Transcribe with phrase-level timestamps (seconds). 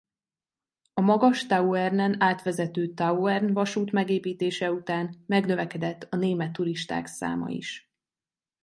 [0.93, 7.89] A Magas-Tauernen átvezető Tauern-vasút megépítése után megnövekedett a német turisták száma is.